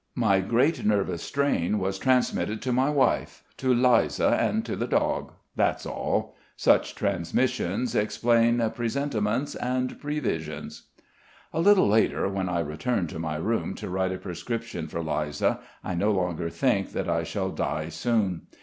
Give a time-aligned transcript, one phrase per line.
[0.15, 5.31] My great nervous strain was transmitted to my wife, to Liza, and to the dog.
[5.55, 6.33] That's all.
[6.55, 10.85] Such transmissions explain presentiments and previsions."
[11.53, 15.59] A little later when I return to my room to write a prescription for Liza
[15.83, 18.47] I no longer think that I shall die soon.